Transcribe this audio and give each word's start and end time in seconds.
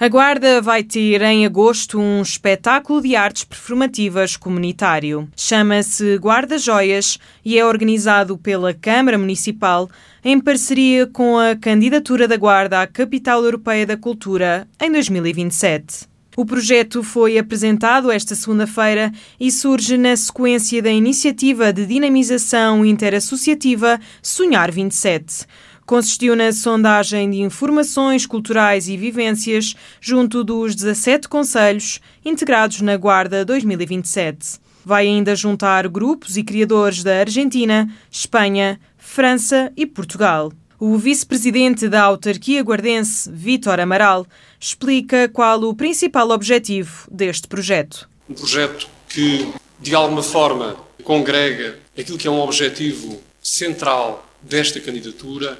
A 0.00 0.06
Guarda 0.06 0.62
vai 0.62 0.84
ter 0.84 1.20
em 1.22 1.44
agosto 1.44 1.98
um 1.98 2.22
espetáculo 2.22 3.02
de 3.02 3.16
artes 3.16 3.42
performativas 3.42 4.36
comunitário. 4.36 5.28
Chama-se 5.36 6.16
Guarda 6.18 6.56
Joias 6.56 7.18
e 7.44 7.58
é 7.58 7.66
organizado 7.66 8.38
pela 8.38 8.72
Câmara 8.72 9.18
Municipal 9.18 9.90
em 10.24 10.38
parceria 10.38 11.04
com 11.08 11.36
a 11.36 11.56
candidatura 11.56 12.28
da 12.28 12.36
Guarda 12.36 12.80
à 12.80 12.86
Capital 12.86 13.42
Europeia 13.42 13.84
da 13.84 13.96
Cultura 13.96 14.68
em 14.80 14.92
2027. 14.92 16.06
O 16.36 16.46
projeto 16.46 17.02
foi 17.02 17.36
apresentado 17.36 18.12
esta 18.12 18.36
segunda-feira 18.36 19.10
e 19.40 19.50
surge 19.50 19.98
na 19.98 20.14
sequência 20.14 20.80
da 20.80 20.92
iniciativa 20.92 21.72
de 21.72 21.84
dinamização 21.84 22.86
interassociativa 22.86 23.98
Sonhar 24.22 24.70
27 24.70 25.44
consistiu 25.88 26.36
na 26.36 26.52
sondagem 26.52 27.30
de 27.30 27.40
informações 27.40 28.26
culturais 28.26 28.90
e 28.90 28.96
vivências 28.98 29.74
junto 30.02 30.44
dos 30.44 30.74
17 30.74 31.26
conselhos 31.26 31.98
integrados 32.22 32.82
na 32.82 32.94
Guarda 32.94 33.42
2027. 33.42 34.60
Vai 34.84 35.06
ainda 35.06 35.34
juntar 35.34 35.88
grupos 35.88 36.36
e 36.36 36.44
criadores 36.44 37.02
da 37.02 37.20
Argentina, 37.20 37.90
Espanha, 38.10 38.78
França 38.98 39.72
e 39.74 39.86
Portugal. 39.86 40.52
O 40.78 40.98
vice-presidente 40.98 41.88
da 41.88 42.02
autarquia 42.02 42.60
guardense, 42.60 43.30
Vítor 43.32 43.80
Amaral, 43.80 44.26
explica 44.60 45.26
qual 45.26 45.62
o 45.62 45.74
principal 45.74 46.28
objetivo 46.32 47.08
deste 47.10 47.48
projeto. 47.48 48.06
Um 48.28 48.34
projeto 48.34 48.86
que, 49.08 49.50
de 49.80 49.94
alguma 49.94 50.22
forma, 50.22 50.76
congrega 51.02 51.78
aquilo 51.98 52.18
que 52.18 52.28
é 52.28 52.30
um 52.30 52.40
objetivo 52.40 53.18
central 53.42 54.28
desta 54.42 54.78
candidatura, 54.80 55.58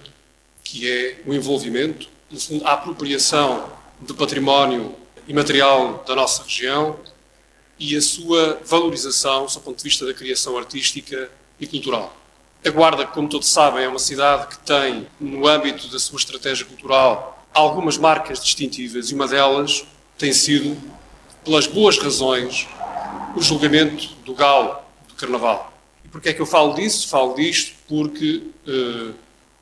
que 0.70 0.86
é 0.86 1.16
o 1.24 1.32
envolvimento, 1.32 2.10
no 2.30 2.38
fundo, 2.38 2.66
a 2.66 2.74
apropriação 2.74 3.72
do 4.00 4.14
património 4.14 4.94
imaterial 5.26 6.04
da 6.06 6.14
nossa 6.14 6.42
região 6.42 7.00
e 7.78 7.96
a 7.96 8.02
sua 8.02 8.60
valorização, 8.66 9.46
do 9.46 9.60
ponto 9.60 9.78
de 9.78 9.84
vista 9.84 10.04
da 10.04 10.12
criação 10.12 10.58
artística 10.58 11.30
e 11.58 11.66
cultural. 11.66 12.14
A 12.62 12.68
Guarda, 12.68 13.06
como 13.06 13.30
todos 13.30 13.48
sabem, 13.48 13.84
é 13.84 13.88
uma 13.88 13.98
cidade 13.98 14.48
que 14.48 14.58
tem, 14.58 15.06
no 15.18 15.48
âmbito 15.48 15.88
da 15.88 15.98
sua 15.98 16.18
estratégia 16.18 16.66
cultural, 16.66 17.46
algumas 17.54 17.96
marcas 17.96 18.38
distintivas 18.38 19.10
e 19.10 19.14
uma 19.14 19.26
delas 19.26 19.86
tem 20.18 20.34
sido, 20.34 20.76
pelas 21.46 21.66
boas 21.66 21.96
razões, 21.96 22.68
o 23.34 23.40
julgamento 23.40 24.08
do 24.22 24.34
galo 24.34 24.76
do 25.08 25.14
Carnaval. 25.14 25.72
E 26.04 26.08
porquê 26.08 26.28
é 26.28 26.34
que 26.34 26.42
eu 26.42 26.46
falo 26.46 26.74
disso? 26.74 27.08
Falo 27.08 27.34
disto 27.34 27.74
porque 27.88 28.42
uh, 28.66 29.14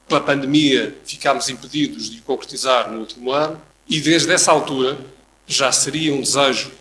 pela 0.09 0.21
pandemia, 0.21 0.97
ficámos 1.05 1.49
impedidos 1.49 2.11
de 2.11 2.19
o 2.19 2.23
concretizar 2.23 2.91
no 2.91 3.01
último 3.01 3.33
ano 3.33 3.61
e 3.89 4.01
desde 4.01 4.33
essa 4.33 4.53
altura 4.53 4.99
já 5.47 5.71
seria 5.71 6.13
um 6.13 6.21
desejo, 6.21 6.73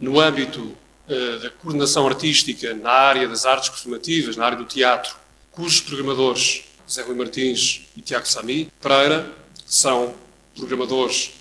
no 0.00 0.20
âmbito 0.20 0.60
uh, 0.60 1.38
da 1.40 1.50
coordenação 1.50 2.06
artística, 2.06 2.74
na 2.74 2.90
área 2.90 3.28
das 3.28 3.44
artes 3.44 3.68
performativas, 3.68 4.36
na 4.36 4.46
área 4.46 4.58
do 4.58 4.64
teatro, 4.64 5.16
cujos 5.52 5.80
programadores, 5.80 6.64
Zé 6.88 7.02
Rui 7.02 7.16
Martins 7.16 7.82
e 7.96 8.00
Tiago 8.00 8.26
Sami 8.26 8.68
Pereira, 8.80 9.30
são 9.66 10.14
programadores 10.56 11.32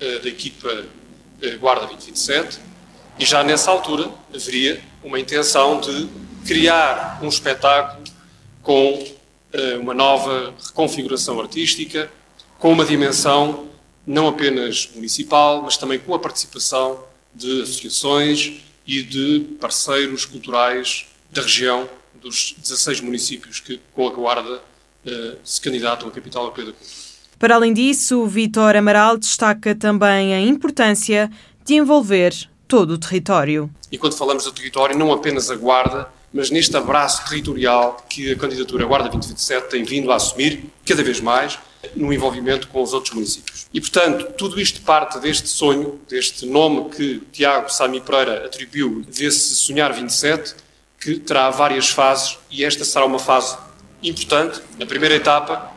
uh, 0.00 0.22
da 0.22 0.28
equipa 0.28 0.68
uh, 0.68 1.58
Guarda 1.58 1.86
2027, 1.86 2.58
e 3.18 3.24
já 3.24 3.42
nessa 3.42 3.70
altura 3.70 4.10
haveria 4.34 4.82
uma 5.02 5.18
intenção 5.18 5.80
de 5.80 6.08
criar 6.46 7.18
um 7.22 7.28
espetáculo 7.28 8.02
com 8.62 9.04
eh, 9.04 9.14
uma 9.80 9.92
nova 9.92 10.54
reconfiguração 10.66 11.40
artística, 11.40 12.10
com 12.58 12.72
uma 12.72 12.84
dimensão 12.84 13.66
não 14.06 14.28
apenas 14.28 14.90
municipal, 14.94 15.62
mas 15.62 15.76
também 15.76 15.98
com 15.98 16.14
a 16.14 16.18
participação 16.18 17.04
de 17.34 17.62
associações 17.62 18.62
e 18.86 19.02
de 19.02 19.40
parceiros 19.60 20.24
culturais 20.24 21.06
da 21.30 21.42
região, 21.42 21.88
dos 22.20 22.54
16 22.58 23.00
municípios 23.00 23.60
que, 23.60 23.80
com 23.92 24.06
a 24.06 24.10
Guarda, 24.10 24.60
eh, 25.04 25.36
se 25.42 25.60
candidatam 25.60 26.08
à 26.08 26.10
Capital 26.10 26.44
Europeia 26.44 26.68
da 26.68 26.72
Cultura. 26.72 26.96
Para 27.38 27.54
além 27.56 27.72
disso, 27.72 28.24
Vitor 28.26 28.76
Amaral 28.76 29.18
destaca 29.18 29.74
também 29.74 30.32
a 30.32 30.40
importância 30.40 31.30
de 31.64 31.74
envolver 31.74 32.32
todo 32.68 32.92
o 32.92 32.98
território. 32.98 33.68
E 33.90 33.98
quando 33.98 34.16
falamos 34.16 34.44
do 34.44 34.52
território, 34.52 34.96
não 34.96 35.12
apenas 35.12 35.50
a 35.50 35.56
Guarda, 35.56 36.08
mas 36.32 36.50
neste 36.50 36.76
abraço 36.76 37.28
territorial 37.28 38.04
que 38.08 38.32
a 38.32 38.36
candidatura 38.36 38.86
Guarda 38.86 39.08
2027 39.08 39.68
tem 39.68 39.84
vindo 39.84 40.10
a 40.10 40.16
assumir 40.16 40.64
cada 40.86 41.02
vez 41.02 41.20
mais 41.20 41.58
no 41.96 42.12
envolvimento 42.12 42.68
com 42.68 42.82
os 42.82 42.92
outros 42.92 43.14
municípios. 43.14 43.66
E, 43.74 43.80
portanto, 43.80 44.32
tudo 44.36 44.60
isto 44.60 44.80
parte 44.82 45.18
deste 45.18 45.48
sonho, 45.48 46.00
deste 46.08 46.46
nome 46.46 46.90
que 46.90 47.20
Tiago 47.32 47.68
Sami 47.68 48.00
Pereira 48.00 48.46
atribuiu, 48.46 49.04
desse 49.08 49.54
Sonhar 49.56 49.92
27, 49.92 50.54
que 51.00 51.18
terá 51.18 51.50
várias 51.50 51.88
fases 51.88 52.38
e 52.50 52.64
esta 52.64 52.84
será 52.84 53.04
uma 53.04 53.18
fase 53.18 53.58
importante, 54.02 54.60
a 54.80 54.86
primeira 54.86 55.16
etapa, 55.16 55.72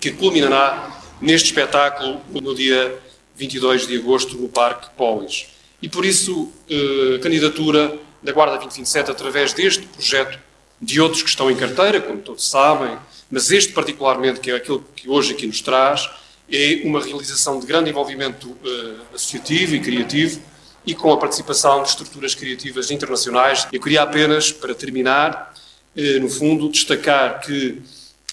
que 0.00 0.10
culminará 0.10 1.00
neste 1.20 1.46
espetáculo 1.46 2.20
no 2.30 2.54
dia 2.54 2.98
22 3.36 3.86
de 3.86 3.96
agosto 3.96 4.36
no 4.36 4.48
Parque 4.48 4.88
Polis. 4.96 5.46
E 5.80 5.88
por 5.88 6.04
isso, 6.04 6.52
eh, 6.68 7.16
a 7.16 7.18
candidatura 7.20 7.96
da 8.22 8.32
Guarda 8.32 8.56
2027 8.56 9.10
através 9.10 9.52
deste 9.52 9.86
projeto, 9.86 10.38
de 10.80 11.00
outros 11.00 11.22
que 11.22 11.28
estão 11.28 11.50
em 11.50 11.56
carteira, 11.56 12.00
como 12.00 12.20
todos 12.20 12.48
sabem, 12.48 12.96
mas 13.30 13.50
este 13.50 13.72
particularmente, 13.72 14.40
que 14.40 14.50
é 14.50 14.56
aquele 14.56 14.82
que 14.94 15.08
hoje 15.08 15.32
aqui 15.32 15.46
nos 15.46 15.60
traz, 15.60 16.08
é 16.50 16.80
uma 16.84 17.02
realização 17.02 17.60
de 17.60 17.66
grande 17.66 17.90
envolvimento 17.90 18.48
uh, 18.48 19.14
associativo 19.14 19.74
e 19.74 19.80
criativo 19.80 20.40
e 20.86 20.94
com 20.94 21.12
a 21.12 21.18
participação 21.18 21.82
de 21.82 21.90
estruturas 21.90 22.34
criativas 22.34 22.90
internacionais. 22.90 23.66
Eu 23.70 23.80
queria 23.80 24.02
apenas, 24.02 24.50
para 24.50 24.74
terminar, 24.74 25.54
uh, 25.94 26.20
no 26.20 26.28
fundo, 26.30 26.70
destacar 26.70 27.40
que 27.40 27.82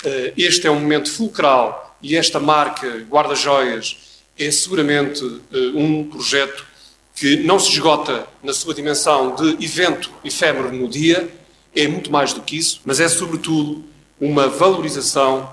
uh, 0.06 0.34
este 0.38 0.66
é 0.66 0.72
um 0.72 0.80
momento 0.80 1.12
fulcral 1.12 1.98
e 2.02 2.16
esta 2.16 2.40
marca 2.40 2.88
Guarda-Joias 3.10 3.98
é 4.38 4.52
seguramente 4.52 5.24
um 5.74 6.04
projeto 6.10 6.66
que 7.16 7.38
não 7.38 7.58
se 7.58 7.72
esgota 7.72 8.28
na 8.44 8.54
sua 8.54 8.74
dimensão 8.74 9.36
de 9.36 9.64
evento 9.64 10.12
efêmero 10.24 10.72
no 10.72 10.88
dia, 10.88 11.30
é 11.74 11.88
muito 11.88 12.12
mais 12.12 12.34
do 12.34 12.42
que 12.42 12.58
isso, 12.58 12.82
mas 12.86 13.00
é 13.00 13.08
sobretudo 13.08 13.84
uma 14.20 14.48
valorização 14.48 15.50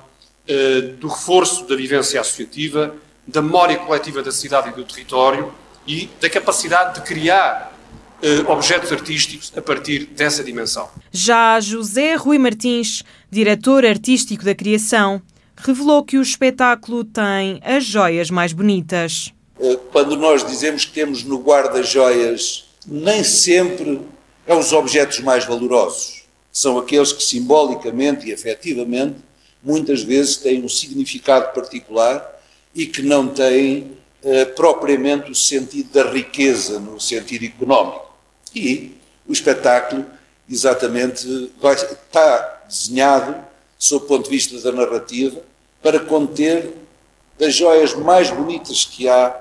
uh, 0.49 0.89
do 0.97 1.09
reforço 1.09 1.67
da 1.67 1.77
vivência 1.77 2.21
associativa, 2.21 2.95
da 3.27 3.41
memória 3.41 3.77
coletiva 3.79 4.23
da 4.23 4.33
cidade 4.33 4.71
e 4.71 4.73
do 4.73 4.85
território 4.85 5.53
e 5.87 6.09
da 6.21 6.29
capacidade 6.29 7.01
de 7.01 7.07
criar 7.07 7.77
uh, 8.23 8.51
objetos 8.51 8.91
artísticos 8.93 9.53
a 9.57 9.63
partir 9.63 10.07
dessa 10.07 10.43
dimensão. 10.43 10.89
Já 11.13 11.61
José 11.61 12.15
Rui 12.15 12.39
Martins, 12.39 13.03
diretor 13.31 13.85
artístico 13.85 14.45
da 14.45 14.55
criação, 14.55 15.23
revelou 15.57 16.05
que 16.05 16.19
o 16.19 16.23
espetáculo 16.23 17.05
tem 17.05 17.61
as 17.65 17.85
joias 17.85 18.31
mais 18.31 18.53
bonitas. 18.53 19.33
Eh, 19.61 19.79
quando 19.91 20.17
nós 20.17 20.47
dizemos 20.47 20.85
que 20.85 20.93
temos 20.93 21.25
no 21.25 21.39
guarda-joias, 21.39 22.65
nem 22.87 23.23
sempre 23.23 24.01
é 24.47 24.55
os 24.55 24.73
objetos 24.73 25.21
mais 25.21 25.45
valorosos. 25.45 26.23
São 26.53 26.79
aqueles 26.79 27.13
que 27.13 27.23
simbolicamente 27.23 28.27
e 28.27 28.33
efetivamente 28.33 29.17
muitas 29.63 30.03
vezes 30.03 30.37
têm 30.37 30.63
um 30.63 30.69
significado 30.69 31.53
particular 31.55 32.41
e 32.75 32.87
que 32.87 33.03
não 33.03 33.29
têm 33.29 33.93
eh, 34.25 34.45
propriamente 34.45 35.31
o 35.31 35.35
sentido 35.35 35.93
da 35.93 36.11
riqueza 36.11 36.79
no 36.79 37.01
sentido 37.01 37.45
económico. 37.45 38.13
E 38.55 38.97
o 39.27 39.33
espetáculo 39.33 40.05
exatamente 40.49 41.53
vai, 41.61 41.75
está 41.75 42.63
desenhado, 42.69 43.37
sob 43.79 44.05
o 44.05 44.09
ponto 44.09 44.25
de 44.25 44.31
vista 44.31 44.59
da 44.61 44.73
narrativa, 44.73 45.41
para 45.83 46.01
conter 46.01 46.73
das 47.43 47.57
joias 47.57 47.93
mais 47.93 48.31
bonitas 48.31 48.85
que 48.85 49.09
há 49.09 49.35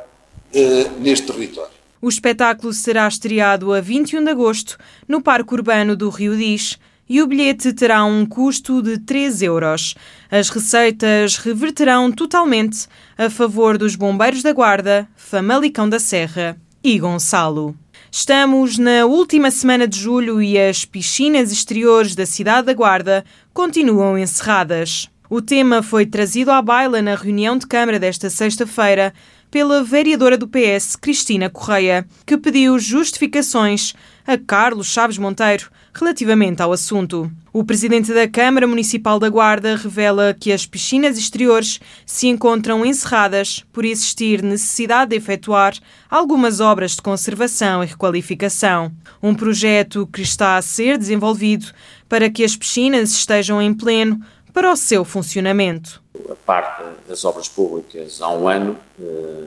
eh, 0.52 0.90
neste 1.00 1.28
território. 1.28 1.70
O 2.02 2.10
espetáculo 2.10 2.74
será 2.74 3.08
estreado 3.08 3.72
a 3.72 3.80
21 3.80 4.24
de 4.24 4.32
agosto 4.32 4.76
no 5.08 5.22
Parque 5.22 5.54
Urbano 5.54 5.96
do 5.96 6.10
Rio 6.10 6.36
Diz 6.36 6.80
e 7.08 7.22
o 7.22 7.28
bilhete 7.28 7.72
terá 7.74 8.04
um 8.04 8.26
custo 8.26 8.82
de 8.82 8.98
3 8.98 9.44
euros. 9.44 9.94
As 10.32 10.50
receitas 10.50 11.38
reverterão 11.38 12.12
totalmente 12.12 12.88
a 13.16 13.30
favor 13.30 13.78
dos 13.78 13.96
Bombeiros 13.96 14.42
da 14.42 14.52
Guarda, 14.52 15.08
Famalicão 15.16 15.88
da 15.88 16.00
Serra 16.00 16.58
e 16.84 16.98
Gonçalo. 16.98 17.76
Estamos 18.12 18.80
na 18.80 19.06
última 19.06 19.52
semana 19.52 19.88
de 19.88 20.00
julho 20.00 20.42
e 20.42 20.58
as 20.58 20.86
piscinas 20.86 21.52
exteriores 21.52 22.16
da 22.16 22.26
cidade 22.26 22.66
da 22.66 22.74
Guarda 22.74 23.24
continuam 23.54 24.18
encerradas. 24.18 25.08
O 25.34 25.42
tema 25.42 25.82
foi 25.82 26.06
trazido 26.06 26.52
à 26.52 26.62
baila 26.62 27.02
na 27.02 27.16
reunião 27.16 27.58
de 27.58 27.66
Câmara 27.66 27.98
desta 27.98 28.30
sexta-feira 28.30 29.14
pela 29.50 29.82
vereadora 29.82 30.38
do 30.38 30.46
PS, 30.46 30.98
Cristina 30.98 31.50
Correia, 31.50 32.06
que 32.26 32.38
pediu 32.38 32.78
justificações 32.78 33.94
a 34.28 34.38
Carlos 34.38 34.88
Chaves 34.88 35.18
Monteiro 35.18 35.70
relativamente 35.94 36.62
ao 36.62 36.74
assunto. 36.74 37.32
O 37.54 37.64
presidente 37.64 38.14
da 38.14 38.28
Câmara 38.28 38.68
Municipal 38.68 39.20
da 39.20 39.30
Guarda 39.30 39.78
revela 39.78 40.36
que 40.38 40.52
as 40.52 40.66
piscinas 40.66 41.18
exteriores 41.18 41.80
se 42.06 42.28
encontram 42.28 42.86
encerradas 42.86 43.64
por 43.72 43.86
existir 43.86 44.44
necessidade 44.44 45.12
de 45.12 45.16
efetuar 45.16 45.74
algumas 46.10 46.60
obras 46.60 46.98
de 46.98 47.02
conservação 47.02 47.82
e 47.82 47.88
requalificação. 47.88 48.92
Um 49.24 49.34
projeto 49.34 50.10
que 50.12 50.22
está 50.22 50.58
a 50.58 50.62
ser 50.62 50.98
desenvolvido 50.98 51.68
para 52.10 52.30
que 52.30 52.44
as 52.44 52.58
piscinas 52.58 53.12
estejam 53.12 53.62
em 53.62 53.74
pleno 53.74 54.20
para 54.54 54.72
o 54.72 54.76
seu 54.76 55.04
funcionamento. 55.04 56.02
A 56.30 56.36
parte 56.36 56.84
das 57.08 57.24
obras 57.26 57.48
públicas 57.48 58.22
há 58.22 58.30
um 58.30 58.48
ano, 58.48 58.78
eh, 59.00 59.46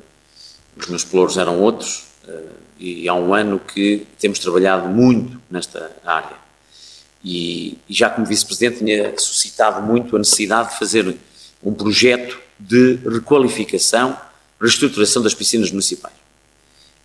os 0.77 0.89
meus 0.89 1.05
pelouros 1.05 1.37
eram 1.37 1.61
outros, 1.61 2.05
eh, 2.27 2.43
e 2.79 3.09
há 3.09 3.15
um 3.15 3.33
ano 3.33 3.59
que 3.59 4.07
temos 4.19 4.39
trabalhado 4.39 4.89
muito 4.89 5.41
nesta 5.51 5.91
área. 6.05 6.37
E, 7.25 7.79
e 7.89 7.95
já 7.95 8.11
como 8.11 8.27
vice-presidente 8.27 8.79
tinha 8.79 9.19
suscitado 9.19 9.81
muito 9.83 10.15
a 10.17 10.19
necessidade 10.19 10.71
de 10.73 10.79
fazer 10.79 11.17
um 11.63 11.73
projeto 11.73 12.39
de 12.59 12.97
requalificação, 13.09 14.17
reestruturação 14.61 15.23
das 15.23 15.35
piscinas 15.35 15.71
municipais. 15.71 16.15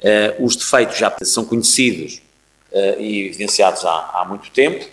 Uh, 0.02 0.46
os 0.46 0.56
defeitos 0.56 0.98
já 0.98 1.14
são 1.24 1.46
conhecidos 1.46 2.22
uh, 2.72 3.02
e 3.02 3.28
evidenciados 3.28 3.84
há, 3.86 4.12
há 4.14 4.26
muito 4.26 4.50
tempo, 4.52 4.86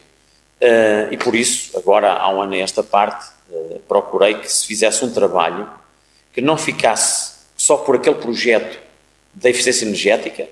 uh, 0.60 1.12
e 1.12 1.16
por 1.16 1.34
isso, 1.34 1.76
agora 1.76 2.12
há 2.12 2.28
um 2.30 2.42
ano 2.42 2.54
a 2.54 2.58
esta 2.58 2.82
parte, 2.82 3.34
procurei 3.86 4.34
que 4.34 4.52
se 4.52 4.66
fizesse 4.66 5.04
um 5.04 5.12
trabalho 5.12 5.70
que 6.32 6.40
não 6.40 6.58
ficasse 6.58 7.34
só 7.56 7.76
por 7.76 7.94
aquele 7.94 8.16
projeto 8.16 8.78
da 9.32 9.48
eficiência 9.48 9.84
energética, 9.84 10.48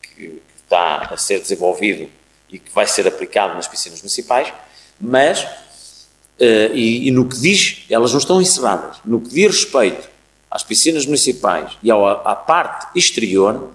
que 0.00 0.40
está 0.56 1.08
a 1.12 1.16
ser 1.16 1.40
desenvolvido 1.40 2.08
e 2.48 2.58
que 2.58 2.72
vai 2.72 2.86
ser 2.86 3.06
aplicado 3.06 3.54
nas 3.54 3.66
piscinas 3.66 4.00
municipais, 4.00 4.52
mas, 5.00 5.42
uh, 5.42 6.74
e, 6.74 7.08
e, 7.08 7.10
no 7.10 7.28
que 7.28 7.38
diz, 7.38 7.84
elas 7.90 8.12
não 8.12 8.18
estão 8.18 8.40
encerradas, 8.40 8.98
no 9.04 9.20
que 9.20 9.28
diz 9.30 9.46
respeito 9.46 10.08
às 10.50 10.62
piscinas 10.62 11.04
municipais 11.04 11.76
e 11.82 11.90
ao, 11.90 12.06
à 12.06 12.34
parte 12.34 12.86
exterior, 12.98 13.72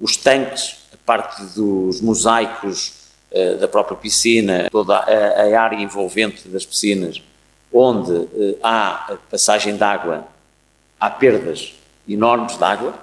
os 0.00 0.16
tanques, 0.16 0.76
a 0.92 0.96
parte 1.04 1.42
dos 1.54 2.00
mosaicos 2.00 2.92
uh, 3.32 3.58
da 3.58 3.68
própria 3.68 3.96
piscina, 3.96 4.68
toda 4.70 4.96
a, 4.96 5.42
a, 5.42 5.60
área 5.60 5.76
envolvente 5.76 6.48
das 6.48 6.64
piscinas, 6.64 7.22
onde 7.72 8.12
uh, 8.12 8.58
há 8.62 9.16
passagem 9.30 9.76
de 9.76 9.82
água, 9.82 10.26
há 10.98 11.10
perdas 11.10 11.74
enormes 12.08 12.56
de 12.56 12.64
água, 12.64 12.94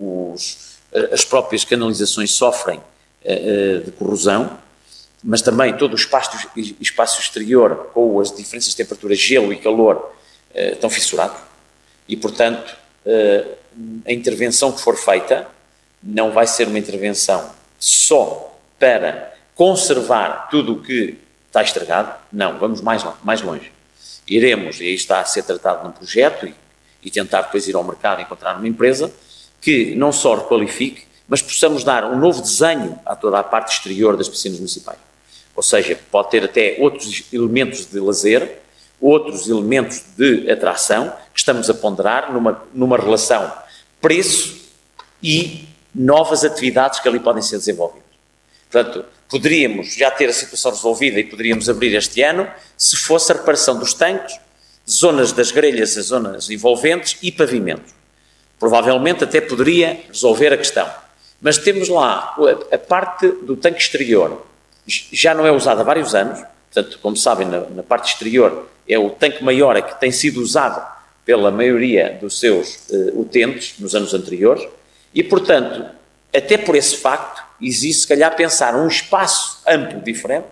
os, 0.00 0.78
as 1.12 1.24
próprias 1.24 1.64
canalizações 1.64 2.32
sofrem 2.32 2.80
eh, 3.24 3.32
eh, 3.32 3.78
de 3.78 3.90
corrosão, 3.92 4.58
mas 5.22 5.40
também 5.40 5.74
todo 5.78 5.92
o 5.92 5.96
espaço, 5.96 6.36
espaço 6.78 7.20
exterior, 7.20 7.90
com 7.94 8.20
as 8.20 8.30
diferenças 8.30 8.70
de 8.70 8.76
temperatura, 8.76 9.14
gelo 9.14 9.50
e 9.50 9.56
calor, 9.56 10.12
eh, 10.54 10.72
estão 10.72 10.90
fissurados. 10.90 11.38
E, 12.06 12.16
portanto, 12.18 12.76
a 14.06 14.12
intervenção 14.12 14.72
que 14.72 14.80
for 14.80 14.96
feita 14.96 15.46
não 16.02 16.32
vai 16.32 16.46
ser 16.46 16.68
uma 16.68 16.78
intervenção 16.78 17.50
só 17.84 18.58
para 18.78 19.34
conservar 19.54 20.48
tudo 20.48 20.72
o 20.72 20.82
que 20.82 21.18
está 21.46 21.62
estragado. 21.62 22.14
Não, 22.32 22.58
vamos 22.58 22.80
mais, 22.80 23.04
mais 23.22 23.42
longe. 23.42 23.70
Iremos, 24.26 24.80
e 24.80 24.84
aí 24.84 24.94
está 24.94 25.20
a 25.20 25.24
ser 25.26 25.42
tratado 25.42 25.84
num 25.84 25.92
projeto, 25.92 26.46
e, 26.46 26.54
e 27.02 27.10
tentar 27.10 27.42
depois 27.42 27.68
ir 27.68 27.76
ao 27.76 27.84
mercado 27.84 28.20
e 28.20 28.22
encontrar 28.22 28.56
uma 28.56 28.66
empresa 28.66 29.12
que 29.60 29.94
não 29.96 30.12
só 30.12 30.34
requalifique, 30.34 31.06
mas 31.28 31.42
possamos 31.42 31.84
dar 31.84 32.04
um 32.06 32.18
novo 32.18 32.40
desenho 32.40 32.98
a 33.04 33.14
toda 33.14 33.38
a 33.38 33.42
parte 33.42 33.74
exterior 33.74 34.16
das 34.16 34.30
piscinas 34.30 34.58
municipais. 34.58 34.98
Ou 35.54 35.62
seja, 35.62 35.98
pode 36.10 36.30
ter 36.30 36.42
até 36.42 36.76
outros 36.80 37.24
elementos 37.30 37.84
de 37.84 38.00
lazer, 38.00 38.62
outros 38.98 39.46
elementos 39.46 40.02
de 40.16 40.50
atração 40.50 41.10
que 41.34 41.38
estamos 41.38 41.68
a 41.68 41.74
ponderar 41.74 42.32
numa, 42.32 42.62
numa 42.72 42.96
relação 42.96 43.52
preço 44.00 44.70
e 45.22 45.68
novas 45.94 46.44
atividades 46.44 47.00
que 47.00 47.08
ali 47.08 47.20
podem 47.20 47.42
ser 47.42 47.56
desenvolvidas. 47.56 48.04
Portanto, 48.70 49.04
poderíamos 49.28 49.94
já 49.94 50.10
ter 50.10 50.28
a 50.28 50.32
situação 50.32 50.72
resolvida 50.72 51.20
e 51.20 51.24
poderíamos 51.24 51.68
abrir 51.68 51.94
este 51.94 52.22
ano 52.22 52.48
se 52.76 52.96
fosse 52.96 53.30
a 53.30 53.36
reparação 53.36 53.78
dos 53.78 53.94
tanques, 53.94 54.38
zonas 54.88 55.32
das 55.32 55.50
grelhas, 55.50 55.96
as 55.96 56.06
zonas 56.06 56.50
envolventes 56.50 57.16
e 57.22 57.30
pavimentos. 57.30 57.94
Provavelmente 58.58 59.24
até 59.24 59.40
poderia 59.40 60.00
resolver 60.08 60.52
a 60.52 60.56
questão. 60.56 60.90
Mas 61.40 61.58
temos 61.58 61.88
lá 61.88 62.36
a, 62.72 62.78
parte 62.78 63.28
do 63.28 63.56
tanque 63.56 63.80
exterior, 63.80 64.44
já 64.86 65.34
não 65.34 65.46
é 65.46 65.52
usada 65.52 65.82
há 65.82 65.84
vários 65.84 66.14
anos, 66.14 66.42
portanto, 66.72 66.98
como 67.00 67.16
sabem, 67.16 67.46
na, 67.46 67.60
na 67.60 67.82
parte 67.82 68.12
exterior 68.12 68.68
é 68.88 68.98
o 68.98 69.10
tanque 69.10 69.42
maior 69.42 69.80
que 69.82 69.98
tem 70.00 70.10
sido 70.10 70.40
usado 70.40 70.84
pela 71.24 71.50
maioria 71.50 72.18
dos 72.20 72.38
seus 72.38 72.88
uh, 72.90 73.20
utentes 73.20 73.74
nos 73.78 73.94
anos 73.94 74.12
anteriores, 74.12 74.66
e, 75.14 75.22
portanto, 75.22 75.84
até 76.34 76.58
por 76.58 76.74
esse 76.74 76.96
facto, 76.96 77.42
existe, 77.60 78.02
se 78.02 78.08
calhar, 78.08 78.34
pensar 78.34 78.74
um 78.74 78.88
espaço 78.88 79.62
amplo 79.66 80.00
diferente, 80.00 80.46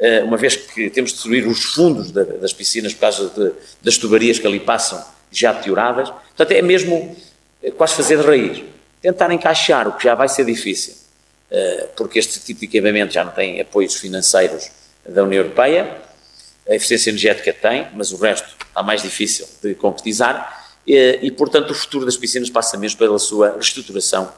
uh, 0.00 0.24
uma 0.24 0.36
vez 0.36 0.56
que 0.56 0.88
temos 0.90 1.10
de 1.10 1.16
destruir 1.16 1.46
os 1.46 1.62
fundos 1.62 2.10
da, 2.10 2.24
das 2.24 2.52
piscinas 2.52 2.94
por 2.94 3.00
causa 3.00 3.28
de, 3.28 3.52
das 3.82 3.98
tubarias 3.98 4.38
que 4.38 4.46
ali 4.46 4.60
passam 4.60 5.04
já 5.30 5.52
deterioradas. 5.52 6.08
Portanto, 6.08 6.52
é 6.52 6.62
mesmo 6.62 7.16
uh, 7.62 7.72
quase 7.72 7.94
fazer 7.94 8.18
de 8.18 8.26
raiz. 8.26 8.64
Tentar 9.02 9.30
encaixar, 9.32 9.86
o 9.86 9.92
que 9.92 10.04
já 10.04 10.14
vai 10.14 10.28
ser 10.28 10.46
difícil, 10.46 10.94
eh, 11.50 11.88
porque 11.94 12.18
este 12.18 12.40
tipo 12.40 12.60
de 12.60 12.66
equipamento 12.66 13.12
já 13.12 13.22
não 13.22 13.32
tem 13.32 13.60
apoios 13.60 13.94
financeiros 13.94 14.70
da 15.06 15.22
União 15.22 15.42
Europeia, 15.42 15.98
a 16.68 16.74
eficiência 16.74 17.10
energética 17.10 17.52
tem, 17.52 17.86
mas 17.94 18.12
o 18.12 18.16
resto 18.16 18.48
está 18.66 18.82
mais 18.82 19.02
difícil 19.02 19.46
de 19.62 19.74
concretizar 19.74 20.63
e, 20.86 21.18
e 21.22 21.30
portanto, 21.30 21.70
o 21.70 21.74
futuro 21.74 22.04
das 22.04 22.16
piscinas 22.16 22.50
passa 22.50 22.78
mesmo 22.78 22.98
pela 22.98 23.18
sua 23.18 23.52
reestruturação. 23.52 24.32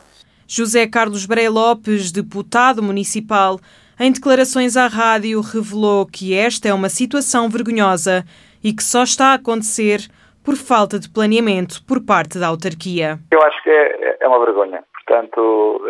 José 0.47 0.87
Carlos 0.87 1.27
Breia 1.27 1.51
Lopes, 1.51 2.13
deputado 2.13 2.83
municipal, 2.83 3.59
em 3.99 4.13
declarações 4.13 4.77
à 4.77 4.87
rádio, 4.87 5.41
revelou 5.41 6.07
que 6.07 6.35
esta 6.35 6.69
é 6.69 6.75
uma 6.75 6.89
situação 6.89 7.49
vergonhosa 7.49 8.25
e 8.63 8.73
que 8.73 8.83
só 8.83 9.03
está 9.03 9.33
a 9.33 9.35
acontecer 9.35 10.01
por 10.45 10.55
falta 10.55 10.99
de 10.99 11.11
planeamento 11.11 11.83
por 11.87 12.05
parte 12.05 12.39
da 12.39 12.47
autarquia. 12.47 13.19
Eu 13.33 13.43
acho 13.43 13.63
que 13.63 13.71
é, 13.71 14.19
é 14.21 14.29
uma 14.29 14.39
vergonha. 14.45 14.85
Portanto, 14.93 15.81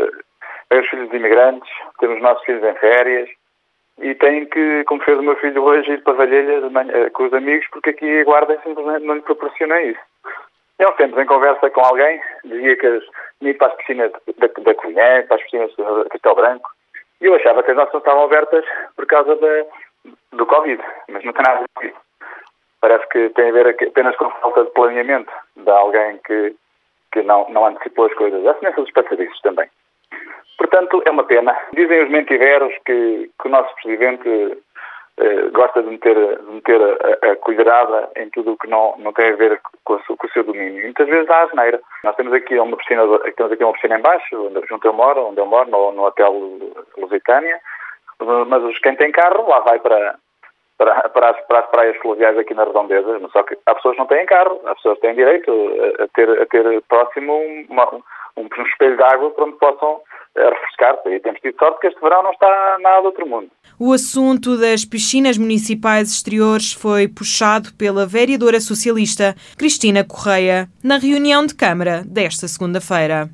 é 0.71 0.81
os 0.81 0.89
filhos 0.89 1.11
de 1.11 1.17
imigrantes, 1.17 1.69
temos 2.01 2.17
os 2.17 2.23
nossos 2.23 2.45
filhos 2.45 2.63
em 2.63 2.75
férias 2.75 3.29
e 3.99 4.15
têm 4.15 4.47
que, 4.47 4.85
como 4.85 5.03
fez 5.03 5.19
o 5.19 5.23
meu 5.23 5.37
filho 5.37 5.63
hoje, 5.63 5.91
ir 5.91 6.03
para 6.03 6.15
Valhelhas 6.15 6.65
eh, 6.65 7.11
com 7.11 7.27
os 7.27 7.33
amigos, 7.33 7.67
porque 7.71 7.91
aqui 7.91 8.21
a 8.21 8.25
guarda 8.25 8.59
simplesmente 8.63 9.05
não 9.05 9.15
lhe 9.15 9.23
proporciona 9.23 9.81
isso. 9.83 10.01
E 10.79 10.85
há 10.85 10.89
uns 10.89 10.97
tempos, 10.97 11.19
em 11.19 11.27
conversa 11.27 11.71
com 11.71 11.81
alguém, 11.81 12.21
dizia 12.45 12.77
que 12.77 13.01
ia 13.41 13.55
para 13.55 13.69
as 13.69 13.77
piscinas 13.77 14.13
da, 14.13 14.47
da 14.47 14.75
Covilhã, 14.75 15.23
para 15.27 15.37
as 15.37 15.43
piscinas 15.43 15.71
de 15.71 16.09
Castelo 16.11 16.35
Branco, 16.37 16.71
e 17.21 17.27
eu 17.27 17.35
achava 17.35 17.63
que 17.63 17.71
as 17.71 17.77
nossas 17.77 17.95
estavam 17.95 18.25
abertas 18.25 18.65
por 18.95 19.07
causa 19.07 19.35
da, 19.37 19.65
do 20.33 20.47
Covid, 20.47 20.83
mas 21.09 21.25
não 21.25 21.33
tem 21.33 21.43
nada 21.43 21.65
a 21.75 21.81
ver 21.81 21.95
parece 22.87 23.09
que 23.09 23.31
tem 23.31 23.49
a 23.49 23.53
ver 23.53 23.69
apenas 23.69 24.15
com 24.17 24.31
falta 24.31 24.65
de 24.65 24.71
planeamento 24.71 25.33
de 25.57 25.71
alguém 25.71 26.21
que, 26.25 26.55
que 27.13 27.23
não, 27.23 27.49
não 27.51 27.67
antecipou 27.67 28.07
as 28.07 28.15
coisas. 28.15 28.47
A 28.47 28.55
semelhança 28.55 28.83
dos 28.83 28.93
passadiços 28.93 29.41
também. 29.41 29.69
Portanto, 30.57 31.03
é 31.05 31.11
uma 31.11 31.25
pena. 31.25 31.57
Dizem 31.75 32.05
os 32.05 32.11
mentiveros 32.11 32.73
que, 32.85 33.29
que 33.41 33.49
o 33.49 33.51
nosso 33.51 33.75
Presidente 33.83 34.29
eh, 35.19 35.49
gosta 35.51 35.83
de 35.83 35.89
meter, 35.89 36.15
de 36.15 36.51
meter 36.51 36.81
a, 36.83 37.31
a, 37.31 37.37
colherada 37.37 38.11
em 38.17 38.29
tudo 38.31 38.53
o 38.53 38.57
que 38.59 38.69
não, 38.69 38.95
não 38.99 39.13
tem 39.15 39.33
a 39.33 39.37
ver 39.37 39.61
com, 39.83 39.99
com 39.99 40.27
o 40.27 40.31
seu 40.31 40.45
domínio. 40.45 40.83
Muitas 40.83 41.09
vezes 41.09 41.31
há 41.31 41.45
asneira. 41.45 41.81
Nós 42.05 42.15
temos 42.17 42.35
aqui 42.35 42.59
uma 42.59 42.77
piscina, 42.77 43.03
temos 43.35 43.53
aqui 43.53 43.65
uma 43.65 43.73
piscina 43.73 43.99
em 43.99 44.03
baixo, 44.03 44.53
junto 44.69 44.87
eu 44.87 44.93
moro, 44.93 45.29
onde 45.29 45.41
eu 45.41 45.47
moro, 45.47 45.71
no, 45.71 45.93
no 45.93 46.05
Hotel 46.05 46.33
Lusitânia, 46.99 47.59
mas 48.47 48.79
quem 48.81 48.95
tem 48.97 49.11
carro 49.11 49.49
lá 49.49 49.61
vai 49.61 49.79
para, 49.79 50.17
para, 50.77 51.09
para, 51.09 51.31
as, 51.31 51.41
para 51.47 51.61
as 51.61 51.67
praias 51.67 51.97
fluviais 51.97 52.37
aqui 52.37 52.53
na 52.53 52.65
Redondeza, 52.65 53.19
só 53.33 53.43
que 53.43 53.57
há 53.67 53.75
pessoas 53.75 53.95
que 53.95 54.01
não 54.01 54.07
têm 54.07 54.27
carro, 54.27 54.61
as 54.67 54.75
pessoas 54.77 54.99
têm 55.01 55.15
direito 55.15 55.51
a, 55.99 56.09
ter, 56.09 56.43
a 56.43 56.47
ter 56.47 56.83
próximo 56.83 57.33
uma, 57.69 57.95
um, 57.95 58.03
um 58.37 58.63
espelho 58.63 58.97
de 58.97 59.03
água 59.03 59.31
para 59.31 59.45
onde 59.45 59.57
possam 59.57 60.01
eh, 60.37 60.51
refrescar-se. 60.51 61.09
E 61.09 61.21
temos 61.21 61.41
tido 61.41 61.57
sorte 61.59 61.81
que 61.81 61.87
este 61.89 62.01
verão 62.01 62.23
não 62.23 62.33
está 62.33 62.79
nada 62.81 63.01
do 63.01 63.07
outro 63.07 63.27
mundo. 63.27 63.51
O 63.79 63.93
assunto 63.93 64.57
das 64.57 64.85
piscinas 64.85 65.37
municipais 65.37 66.11
exteriores 66.11 66.73
foi 66.73 67.09
puxado 67.09 67.73
pela 67.75 68.07
vereadora 68.07 68.61
socialista 68.61 69.35
Cristina 69.57 70.05
Correia 70.05 70.69
na 70.83 70.99
reunião 70.99 71.45
de 71.45 71.55
Câmara 71.55 72.03
desta 72.07 72.49
segunda-feira. 72.49 73.29